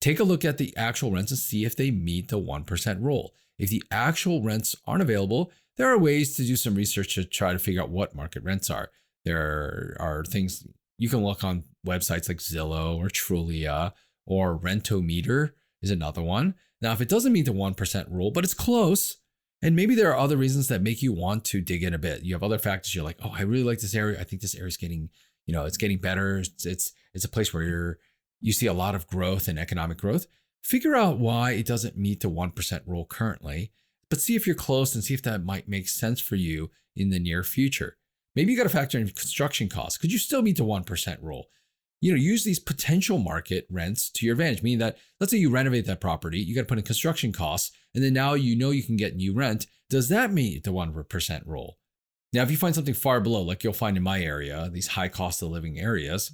Take 0.00 0.20
a 0.20 0.24
look 0.24 0.44
at 0.44 0.58
the 0.58 0.76
actual 0.76 1.10
rents 1.10 1.30
and 1.30 1.38
see 1.38 1.64
if 1.64 1.74
they 1.74 1.90
meet 1.90 2.28
the 2.28 2.38
1% 2.38 3.02
rule. 3.02 3.34
If 3.58 3.70
the 3.70 3.82
actual 3.90 4.42
rents 4.42 4.76
aren't 4.86 5.02
available, 5.02 5.50
there 5.76 5.88
are 5.88 5.98
ways 5.98 6.36
to 6.36 6.44
do 6.44 6.56
some 6.56 6.74
research 6.74 7.14
to 7.14 7.24
try 7.24 7.52
to 7.52 7.58
figure 7.58 7.82
out 7.82 7.90
what 7.90 8.14
market 8.14 8.44
rents 8.44 8.70
are. 8.70 8.90
There 9.24 9.96
are 9.98 10.24
things 10.24 10.66
you 10.98 11.08
can 11.08 11.24
look 11.24 11.44
on 11.44 11.64
websites 11.86 12.28
like 12.28 12.38
Zillow 12.38 12.96
or 12.96 13.08
Trulia 13.08 13.92
or 14.26 14.58
Rentometer 14.58 15.52
is 15.82 15.90
another 15.90 16.22
one. 16.22 16.54
Now, 16.80 16.92
if 16.92 17.00
it 17.00 17.08
doesn't 17.08 17.32
meet 17.32 17.46
the 17.46 17.52
1% 17.52 18.10
rule, 18.10 18.30
but 18.30 18.44
it's 18.44 18.54
close, 18.54 19.16
and 19.62 19.74
maybe 19.74 19.94
there 19.94 20.10
are 20.12 20.18
other 20.18 20.36
reasons 20.36 20.68
that 20.68 20.82
make 20.82 21.02
you 21.02 21.12
want 21.12 21.44
to 21.46 21.60
dig 21.60 21.82
in 21.82 21.94
a 21.94 21.98
bit. 21.98 22.22
You 22.22 22.34
have 22.34 22.42
other 22.42 22.58
factors. 22.58 22.94
You're 22.94 23.04
like, 23.04 23.18
oh, 23.24 23.34
I 23.36 23.42
really 23.42 23.64
like 23.64 23.80
this 23.80 23.94
area. 23.94 24.20
I 24.20 24.24
think 24.24 24.42
this 24.42 24.54
area 24.54 24.68
is 24.68 24.76
getting, 24.76 25.08
you 25.46 25.52
know, 25.52 25.64
it's 25.64 25.76
getting 25.76 25.98
better. 25.98 26.38
It's 26.38 26.64
it's, 26.64 26.92
it's 27.14 27.24
a 27.24 27.28
place 27.28 27.52
where 27.52 27.64
you're 27.64 27.98
you 28.40 28.52
see 28.52 28.66
a 28.66 28.72
lot 28.72 28.94
of 28.94 29.06
growth 29.06 29.48
and 29.48 29.58
economic 29.58 29.98
growth. 29.98 30.26
Figure 30.62 30.94
out 30.94 31.18
why 31.18 31.52
it 31.52 31.66
doesn't 31.66 31.96
meet 31.96 32.20
the 32.20 32.30
1% 32.30 32.80
rule 32.86 33.04
currently, 33.04 33.72
but 34.10 34.20
see 34.20 34.36
if 34.36 34.46
you're 34.46 34.56
close 34.56 34.94
and 34.94 35.04
see 35.04 35.14
if 35.14 35.22
that 35.22 35.44
might 35.44 35.68
make 35.68 35.88
sense 35.88 36.20
for 36.20 36.36
you 36.36 36.70
in 36.96 37.10
the 37.10 37.18
near 37.18 37.42
future. 37.42 37.96
Maybe 38.34 38.52
you 38.52 38.58
got 38.58 38.64
to 38.64 38.68
factor 38.68 38.98
in 38.98 39.06
construction 39.08 39.68
costs. 39.68 39.98
Could 39.98 40.12
you 40.12 40.18
still 40.18 40.42
meet 40.42 40.56
the 40.56 40.64
1% 40.64 41.22
rule? 41.22 41.46
You 42.00 42.12
know, 42.12 42.18
use 42.18 42.44
these 42.44 42.60
potential 42.60 43.18
market 43.18 43.66
rents 43.70 44.08
to 44.10 44.26
your 44.26 44.34
advantage, 44.34 44.62
meaning 44.62 44.78
that 44.78 44.98
let's 45.18 45.32
say 45.32 45.38
you 45.38 45.50
renovate 45.50 45.86
that 45.86 46.00
property, 46.00 46.38
you 46.38 46.54
got 46.54 46.60
to 46.62 46.66
put 46.66 46.78
in 46.78 46.84
construction 46.84 47.32
costs, 47.32 47.72
and 47.94 48.04
then 48.04 48.12
now 48.12 48.34
you 48.34 48.54
know 48.54 48.70
you 48.70 48.84
can 48.84 48.96
get 48.96 49.16
new 49.16 49.34
rent. 49.34 49.66
Does 49.90 50.08
that 50.10 50.32
meet 50.32 50.62
the 50.62 50.70
1% 50.70 51.46
rule? 51.46 51.78
Now, 52.32 52.42
if 52.42 52.50
you 52.50 52.56
find 52.56 52.74
something 52.74 52.94
far 52.94 53.20
below, 53.20 53.42
like 53.42 53.64
you'll 53.64 53.72
find 53.72 53.96
in 53.96 54.02
my 54.02 54.20
area, 54.20 54.68
these 54.70 54.88
high 54.88 55.08
cost 55.08 55.42
of 55.42 55.48
living 55.48 55.80
areas, 55.80 56.30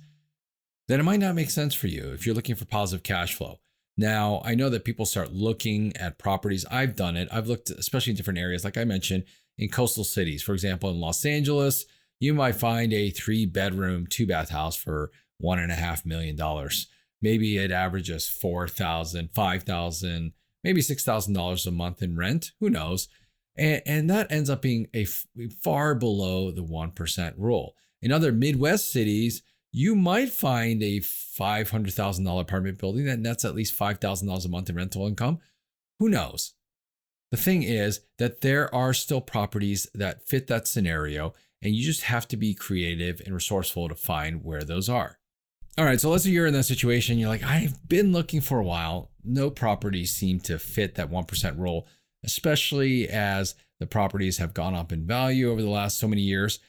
then 0.88 1.00
it 1.00 1.04
might 1.04 1.20
not 1.20 1.34
make 1.34 1.50
sense 1.50 1.74
for 1.74 1.86
you 1.86 2.12
if 2.12 2.26
you're 2.26 2.34
looking 2.34 2.54
for 2.54 2.64
positive 2.64 3.02
cash 3.02 3.34
flow. 3.34 3.58
Now, 3.96 4.42
I 4.44 4.54
know 4.54 4.70
that 4.70 4.84
people 4.84 5.06
start 5.06 5.32
looking 5.32 5.96
at 5.96 6.18
properties. 6.18 6.66
I've 6.70 6.96
done 6.96 7.16
it. 7.16 7.28
I've 7.30 7.46
looked, 7.46 7.70
especially 7.70 8.10
in 8.10 8.16
different 8.16 8.40
areas, 8.40 8.64
like 8.64 8.76
I 8.76 8.84
mentioned, 8.84 9.24
in 9.56 9.68
coastal 9.68 10.04
cities. 10.04 10.42
For 10.42 10.52
example, 10.52 10.90
in 10.90 11.00
Los 11.00 11.24
Angeles, 11.24 11.84
you 12.18 12.34
might 12.34 12.56
find 12.56 12.92
a 12.92 13.10
three 13.10 13.46
bedroom, 13.46 14.06
two 14.08 14.26
bath 14.26 14.50
house 14.50 14.76
for 14.76 15.10
one 15.38 15.58
and 15.58 15.70
a 15.70 15.76
half 15.76 16.04
million 16.04 16.36
dollars. 16.36 16.88
Maybe 17.22 17.56
it 17.56 17.70
averages 17.70 18.28
four 18.28 18.66
thousand, 18.66 19.30
five 19.34 19.62
thousand, 19.62 20.32
maybe 20.64 20.82
six 20.82 21.04
thousand 21.04 21.34
dollars 21.34 21.66
a 21.66 21.70
month 21.70 22.02
in 22.02 22.16
rent. 22.16 22.50
Who 22.60 22.70
knows? 22.70 23.08
And, 23.56 23.80
and 23.86 24.10
that 24.10 24.32
ends 24.32 24.50
up 24.50 24.62
being 24.62 24.88
a 24.92 25.02
f- 25.02 25.26
far 25.62 25.94
below 25.94 26.50
the 26.50 26.64
one 26.64 26.90
percent 26.90 27.36
rule. 27.38 27.74
In 28.02 28.10
other 28.10 28.32
Midwest 28.32 28.90
cities, 28.90 29.42
you 29.76 29.96
might 29.96 30.30
find 30.30 30.84
a 30.84 31.00
five 31.00 31.70
hundred 31.70 31.94
thousand 31.94 32.24
dollar 32.24 32.42
apartment 32.42 32.78
building 32.78 33.06
that 33.06 33.18
nets 33.18 33.44
at 33.44 33.56
least 33.56 33.74
five 33.74 33.98
thousand 33.98 34.28
dollars 34.28 34.44
a 34.44 34.48
month 34.48 34.70
in 34.70 34.76
rental 34.76 35.08
income. 35.08 35.40
Who 35.98 36.08
knows? 36.08 36.54
The 37.32 37.36
thing 37.36 37.64
is 37.64 38.00
that 38.18 38.40
there 38.40 38.72
are 38.72 38.94
still 38.94 39.20
properties 39.20 39.88
that 39.92 40.28
fit 40.28 40.46
that 40.46 40.68
scenario 40.68 41.34
and 41.60 41.74
you 41.74 41.84
just 41.84 42.02
have 42.02 42.28
to 42.28 42.36
be 42.36 42.54
creative 42.54 43.20
and 43.24 43.34
resourceful 43.34 43.88
to 43.88 43.96
find 43.96 44.44
where 44.44 44.62
those 44.62 44.88
are. 44.88 45.18
All 45.76 45.84
right, 45.84 46.00
so 46.00 46.08
let's 46.08 46.22
say 46.22 46.30
you're 46.30 46.46
in 46.46 46.54
that 46.54 46.64
situation. 46.64 47.18
You're 47.18 47.30
like, 47.30 47.42
I've 47.42 47.88
been 47.88 48.12
looking 48.12 48.40
for 48.40 48.60
a 48.60 48.64
while. 48.64 49.10
No 49.24 49.50
properties 49.50 50.14
seem 50.14 50.38
to 50.40 50.60
fit 50.60 50.94
that 50.94 51.10
1% 51.10 51.58
rule, 51.58 51.88
especially 52.22 53.08
as 53.08 53.56
the 53.80 53.86
properties 53.86 54.38
have 54.38 54.54
gone 54.54 54.76
up 54.76 54.92
in 54.92 55.04
value 55.04 55.50
over 55.50 55.60
the 55.60 55.68
last 55.68 55.98
so 55.98 56.06
many 56.06 56.22
years. 56.22 56.60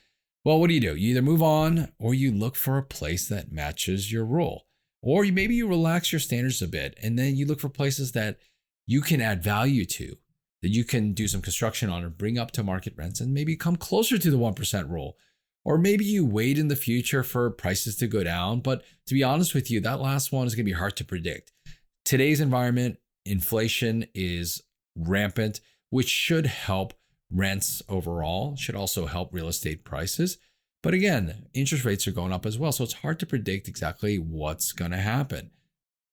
Well, 0.46 0.60
what 0.60 0.68
do 0.68 0.76
you 0.76 0.80
do? 0.80 0.96
You 0.96 1.10
either 1.10 1.24
move 1.24 1.42
on 1.42 1.92
or 2.00 2.14
you 2.14 2.32
look 2.32 2.56
for 2.56 2.78
a 2.78 2.84
place 2.84 3.28
that 3.30 3.52
matches 3.52 4.12
your 4.12 4.24
role. 4.24 4.68
Or 5.02 5.24
maybe 5.24 5.56
you 5.56 5.68
relax 5.68 6.12
your 6.12 6.20
standards 6.20 6.62
a 6.62 6.68
bit 6.68 6.96
and 7.02 7.18
then 7.18 7.36
you 7.36 7.48
look 7.48 7.60
for 7.60 7.70
places 7.70 8.12
that 8.12 8.38
you 8.86 9.02
can 9.02 9.22
add 9.22 9.44
value 9.44 9.86
to 9.86 10.18
that 10.62 10.70
you 10.70 10.84
can 10.84 11.14
do 11.14 11.28
some 11.28 11.42
construction 11.42 11.90
on 11.90 12.04
or 12.04 12.10
bring 12.10 12.38
up 12.38 12.52
to 12.52 12.64
market 12.64 12.94
rents 12.96 13.20
and 13.20 13.34
maybe 13.34 13.56
come 13.56 13.76
closer 13.76 14.20
to 14.20 14.30
the 14.30 14.38
1% 14.38 14.90
rule. 14.90 15.18
Or 15.64 15.80
maybe 15.80 16.06
you 16.06 16.24
wait 16.24 16.60
in 16.60 16.68
the 16.68 16.76
future 16.76 17.24
for 17.24 17.50
prices 17.50 17.96
to 17.98 18.08
go 18.08 18.24
down. 18.24 18.60
But 18.60 18.84
to 19.08 19.16
be 19.16 19.24
honest 19.24 19.56
with 19.56 19.72
you, 19.72 19.80
that 19.82 20.00
last 20.00 20.32
one 20.32 20.46
is 20.46 20.54
going 20.54 20.66
to 20.66 20.72
be 20.72 20.78
hard 20.78 20.96
to 20.98 21.06
predict. 21.06 21.52
Today's 22.04 22.40
environment, 22.40 22.98
inflation 23.26 24.06
is 24.14 24.62
rampant, 24.96 25.60
which 25.90 26.10
should 26.10 26.46
help 26.46 26.94
rents 27.32 27.82
overall, 27.90 28.56
should 28.56 28.76
also 28.76 29.06
help 29.06 29.34
real 29.34 29.48
estate 29.48 29.84
prices. 29.84 30.38
But 30.84 30.94
again, 30.94 31.48
interest 31.54 31.86
rates 31.86 32.08
are 32.08 32.12
going 32.12 32.32
up 32.32 32.46
as 32.46 32.60
well. 32.60 32.72
So 32.72 32.84
it's 32.84 32.94
hard 32.94 33.20
to 33.20 33.26
predict 33.26 33.68
exactly 33.68 34.18
what's 34.18 34.72
going 34.72 34.92
to 34.92 34.98
happen. 34.98 35.52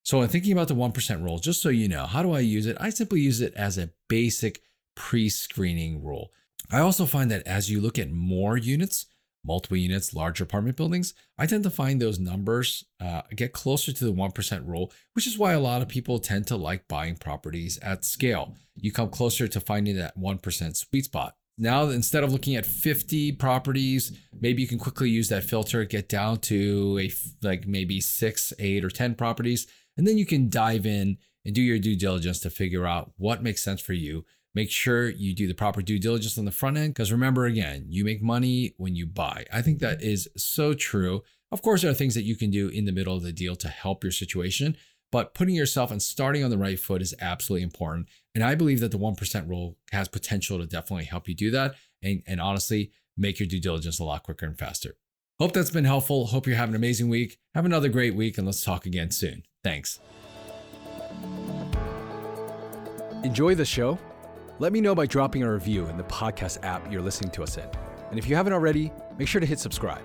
So, 0.04 0.20
in 0.22 0.28
thinking 0.28 0.52
about 0.52 0.68
the 0.68 0.74
1% 0.74 1.22
rule, 1.22 1.38
just 1.38 1.62
so 1.62 1.68
you 1.68 1.88
know, 1.88 2.06
how 2.06 2.22
do 2.22 2.32
I 2.32 2.40
use 2.40 2.66
it? 2.66 2.76
I 2.80 2.90
simply 2.90 3.20
use 3.20 3.40
it 3.40 3.54
as 3.54 3.78
a 3.78 3.90
basic 4.08 4.60
pre 4.96 5.28
screening 5.28 6.02
rule. 6.02 6.32
I 6.70 6.80
also 6.80 7.06
find 7.06 7.30
that 7.30 7.46
as 7.46 7.70
you 7.70 7.80
look 7.80 7.98
at 7.98 8.10
more 8.10 8.56
units, 8.56 9.06
multiple 9.44 9.76
units, 9.76 10.14
larger 10.14 10.44
apartment 10.44 10.76
buildings, 10.76 11.14
I 11.38 11.46
tend 11.46 11.64
to 11.64 11.70
find 11.70 12.00
those 12.00 12.18
numbers 12.18 12.84
uh, 13.00 13.22
get 13.34 13.52
closer 13.52 13.92
to 13.92 14.04
the 14.04 14.12
1% 14.12 14.68
rule, 14.68 14.92
which 15.14 15.26
is 15.26 15.38
why 15.38 15.52
a 15.52 15.60
lot 15.60 15.82
of 15.82 15.88
people 15.88 16.18
tend 16.18 16.46
to 16.48 16.56
like 16.56 16.88
buying 16.88 17.16
properties 17.16 17.78
at 17.78 18.04
scale. 18.04 18.54
You 18.76 18.92
come 18.92 19.10
closer 19.10 19.48
to 19.48 19.60
finding 19.60 19.96
that 19.96 20.18
1% 20.18 20.76
sweet 20.76 21.04
spot. 21.04 21.36
Now, 21.58 21.88
instead 21.90 22.24
of 22.24 22.32
looking 22.32 22.56
at 22.56 22.64
50 22.64 23.32
properties, 23.32 24.18
maybe 24.40 24.62
you 24.62 24.68
can 24.68 24.78
quickly 24.78 25.10
use 25.10 25.28
that 25.28 25.44
filter, 25.44 25.84
get 25.84 26.08
down 26.08 26.38
to 26.38 26.98
a 27.00 27.12
like 27.46 27.66
maybe 27.66 28.00
six, 28.00 28.52
eight, 28.58 28.84
or 28.84 28.90
10 28.90 29.14
properties 29.16 29.66
and 29.96 30.06
then 30.06 30.18
you 30.18 30.26
can 30.26 30.48
dive 30.48 30.86
in 30.86 31.18
and 31.44 31.54
do 31.54 31.62
your 31.62 31.78
due 31.78 31.96
diligence 31.96 32.40
to 32.40 32.50
figure 32.50 32.86
out 32.86 33.12
what 33.16 33.42
makes 33.42 33.62
sense 33.62 33.80
for 33.80 33.92
you. 33.92 34.24
Make 34.54 34.70
sure 34.70 35.08
you 35.08 35.34
do 35.34 35.46
the 35.46 35.54
proper 35.54 35.80
due 35.80 35.98
diligence 35.98 36.36
on 36.36 36.44
the 36.44 36.50
front 36.50 36.76
end 36.76 36.94
because 36.94 37.10
remember, 37.10 37.46
again, 37.46 37.86
you 37.88 38.04
make 38.04 38.22
money 38.22 38.74
when 38.76 38.94
you 38.94 39.06
buy. 39.06 39.46
I 39.52 39.62
think 39.62 39.78
that 39.80 40.00
mm-hmm. 40.00 40.10
is 40.10 40.28
so 40.36 40.74
true. 40.74 41.22
Of 41.50 41.62
course, 41.62 41.82
there 41.82 41.90
are 41.90 41.94
things 41.94 42.14
that 42.14 42.22
you 42.22 42.36
can 42.36 42.50
do 42.50 42.68
in 42.68 42.84
the 42.84 42.92
middle 42.92 43.16
of 43.16 43.22
the 43.22 43.32
deal 43.32 43.56
to 43.56 43.68
help 43.68 44.04
your 44.04 44.12
situation, 44.12 44.76
but 45.10 45.34
putting 45.34 45.54
yourself 45.54 45.90
and 45.90 46.02
starting 46.02 46.44
on 46.44 46.50
the 46.50 46.58
right 46.58 46.78
foot 46.78 47.02
is 47.02 47.14
absolutely 47.20 47.62
important. 47.62 48.08
And 48.34 48.42
I 48.42 48.54
believe 48.54 48.80
that 48.80 48.90
the 48.90 48.98
1% 48.98 49.48
rule 49.48 49.76
has 49.90 50.08
potential 50.08 50.58
to 50.58 50.66
definitely 50.66 51.04
help 51.04 51.28
you 51.28 51.34
do 51.34 51.50
that. 51.50 51.74
And, 52.02 52.22
and 52.26 52.40
honestly, 52.40 52.92
make 53.16 53.38
your 53.38 53.46
due 53.46 53.60
diligence 53.60 53.98
a 53.98 54.04
lot 54.04 54.22
quicker 54.22 54.46
and 54.46 54.58
faster. 54.58 54.96
Hope 55.38 55.52
that's 55.52 55.70
been 55.70 55.84
helpful. 55.84 56.26
Hope 56.26 56.46
you're 56.46 56.56
having 56.56 56.74
an 56.74 56.80
amazing 56.80 57.08
week. 57.08 57.38
Have 57.54 57.66
another 57.66 57.88
great 57.88 58.14
week, 58.14 58.38
and 58.38 58.46
let's 58.46 58.64
talk 58.64 58.86
again 58.86 59.10
soon. 59.10 59.42
Thanks. 59.64 59.98
Enjoy 63.24 63.54
the 63.54 63.64
show? 63.64 63.98
Let 64.62 64.72
me 64.72 64.80
know 64.80 64.94
by 64.94 65.06
dropping 65.06 65.42
a 65.42 65.52
review 65.52 65.86
in 65.86 65.96
the 65.96 66.04
podcast 66.04 66.62
app 66.62 66.88
you're 66.88 67.02
listening 67.02 67.32
to 67.32 67.42
us 67.42 67.56
in. 67.56 67.68
And 68.10 68.16
if 68.16 68.28
you 68.28 68.36
haven't 68.36 68.52
already, 68.52 68.92
make 69.18 69.26
sure 69.26 69.40
to 69.40 69.46
hit 69.46 69.58
subscribe. 69.58 70.04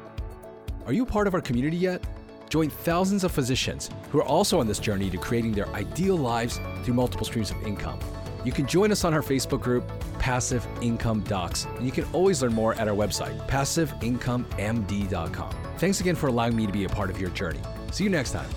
Are 0.87 0.93
you 0.93 1.05
part 1.05 1.27
of 1.27 1.35
our 1.35 1.41
community 1.41 1.77
yet? 1.77 2.03
Join 2.49 2.71
thousands 2.71 3.23
of 3.23 3.31
physicians 3.31 3.91
who 4.09 4.17
are 4.17 4.23
also 4.23 4.59
on 4.59 4.65
this 4.65 4.79
journey 4.79 5.11
to 5.11 5.17
creating 5.19 5.51
their 5.51 5.67
ideal 5.75 6.17
lives 6.17 6.59
through 6.81 6.95
multiple 6.95 7.23
streams 7.23 7.51
of 7.51 7.61
income. 7.67 7.99
You 8.43 8.51
can 8.51 8.65
join 8.65 8.91
us 8.91 9.05
on 9.05 9.13
our 9.13 9.21
Facebook 9.21 9.61
group, 9.61 9.87
Passive 10.17 10.65
Income 10.81 11.25
Docs, 11.25 11.65
and 11.75 11.85
you 11.85 11.91
can 11.91 12.05
always 12.05 12.41
learn 12.41 12.55
more 12.55 12.73
at 12.73 12.87
our 12.87 12.95
website, 12.95 13.37
passiveincomemd.com. 13.47 15.55
Thanks 15.77 16.01
again 16.01 16.15
for 16.15 16.29
allowing 16.29 16.55
me 16.55 16.65
to 16.65 16.73
be 16.73 16.85
a 16.85 16.89
part 16.89 17.11
of 17.11 17.21
your 17.21 17.29
journey. 17.29 17.59
See 17.91 18.05
you 18.05 18.09
next 18.09 18.31
time. 18.31 18.49